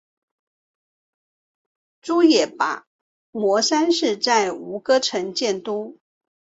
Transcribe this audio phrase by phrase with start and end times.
[2.01, 2.85] 阇耶跋
[3.29, 5.99] 摩三世在吴哥城建都。